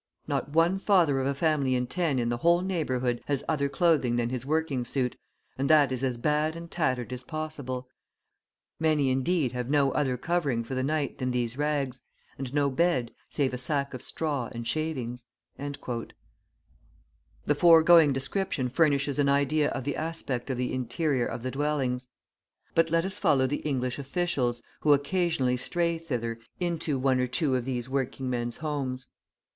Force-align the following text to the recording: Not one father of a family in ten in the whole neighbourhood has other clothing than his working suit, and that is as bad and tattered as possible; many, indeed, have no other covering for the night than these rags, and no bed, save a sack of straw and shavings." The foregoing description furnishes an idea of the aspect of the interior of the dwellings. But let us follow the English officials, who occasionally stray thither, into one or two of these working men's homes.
Not 0.27 0.49
one 0.49 0.79
father 0.79 1.19
of 1.19 1.27
a 1.27 1.35
family 1.35 1.75
in 1.75 1.85
ten 1.85 2.17
in 2.17 2.29
the 2.29 2.37
whole 2.37 2.61
neighbourhood 2.61 3.21
has 3.27 3.43
other 3.47 3.69
clothing 3.69 4.15
than 4.15 4.29
his 4.29 4.47
working 4.47 4.83
suit, 4.83 5.15
and 5.59 5.69
that 5.69 5.91
is 5.91 6.03
as 6.03 6.17
bad 6.17 6.55
and 6.55 6.71
tattered 6.71 7.13
as 7.13 7.23
possible; 7.23 7.87
many, 8.79 9.11
indeed, 9.11 9.51
have 9.51 9.69
no 9.69 9.91
other 9.91 10.17
covering 10.17 10.63
for 10.63 10.73
the 10.73 10.81
night 10.81 11.19
than 11.19 11.29
these 11.29 11.55
rags, 11.55 12.01
and 12.39 12.51
no 12.51 12.71
bed, 12.71 13.11
save 13.29 13.53
a 13.53 13.59
sack 13.59 13.93
of 13.93 14.01
straw 14.01 14.49
and 14.53 14.67
shavings." 14.67 15.27
The 15.59 16.13
foregoing 17.55 18.11
description 18.11 18.69
furnishes 18.69 19.19
an 19.19 19.29
idea 19.29 19.69
of 19.69 19.83
the 19.83 19.95
aspect 19.95 20.49
of 20.49 20.57
the 20.57 20.73
interior 20.73 21.27
of 21.27 21.43
the 21.43 21.51
dwellings. 21.51 22.07
But 22.73 22.89
let 22.89 23.05
us 23.05 23.19
follow 23.19 23.45
the 23.45 23.57
English 23.57 23.99
officials, 23.99 24.63
who 24.79 24.93
occasionally 24.93 25.57
stray 25.57 25.99
thither, 25.99 26.39
into 26.59 26.97
one 26.97 27.19
or 27.19 27.27
two 27.27 27.55
of 27.55 27.65
these 27.65 27.87
working 27.87 28.31
men's 28.31 28.57
homes. 28.57 29.07